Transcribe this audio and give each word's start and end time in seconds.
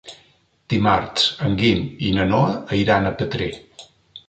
Dimarts 0.73 1.27
en 1.49 1.59
Guim 1.59 1.85
i 2.09 2.11
na 2.17 2.27
Noa 2.33 2.57
iran 2.81 3.09
a 3.09 3.15
Petrer. 3.23 3.53